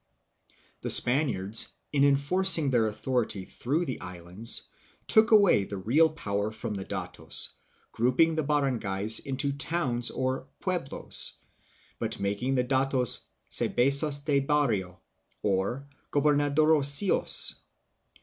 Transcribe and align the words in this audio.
The 0.81 0.89
Spaniards, 0.89 1.67
in 1.93 2.03
enforcing 2.03 2.71
their 2.71 2.87
authority 2.87 3.45
through 3.45 3.85
the 3.85 4.01
islands, 4.01 4.63
took 5.05 5.29
away 5.29 5.63
the 5.63 5.77
real 5.77 6.09
power 6.09 6.49
from 6.49 6.73
the 6.73 6.83
datos, 6.85 7.49
grouping 7.91 8.33
the 8.33 8.41
baran 8.41 8.79
gays 8.79 9.19
into 9.19 9.53
towns, 9.53 10.09
or" 10.09 10.47
pueblos," 10.63 11.33
and 11.99 12.19
making 12.19 12.55
the 12.55 12.63
datos, 12.63 13.19
headmen, 13.53 13.75
caciques 13.75 14.01
or 15.43 15.87
principales. 16.11 17.55